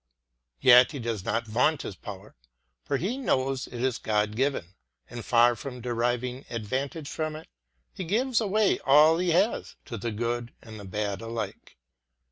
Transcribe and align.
Yet 0.61 0.93
he 0.93 0.99
does 0.99 1.23
not 1.23 1.45
vaunt 1.45 1.83
his 1.83 1.95
power; 1.95 2.35
for 2.83 2.97
he 2.97 3.19
knows 3.19 3.67
it 3.67 3.83
is 3.83 3.99
God 3.99 4.35
given, 4.35 4.73
and, 5.07 5.23
far 5.23 5.55
from 5.55 5.79
deriving 5.79 6.43
ad 6.49 6.65
vantage 6.65 7.07
from 7.07 7.35
it, 7.35 7.47
he 7.93 8.03
gives 8.03 8.41
away 8.41 8.79
all 8.79 9.19
he 9.19 9.29
has, 9.29 9.75
to 9.85 9.97
the 9.97 10.09
good 10.11 10.53
and 10.59 10.79
the 10.79 10.85
bad 10.85 11.21
alike. 11.21 11.77